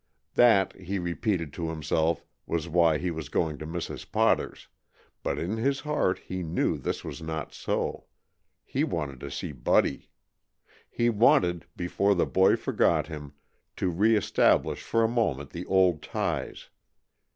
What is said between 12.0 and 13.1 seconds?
the boy forgot